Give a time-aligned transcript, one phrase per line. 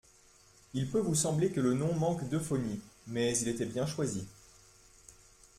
[0.73, 4.25] Il peut vous sembler que le nom manque d'euphonie, mais il était bien choisi.